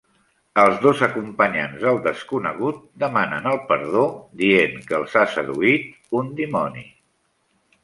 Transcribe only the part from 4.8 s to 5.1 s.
que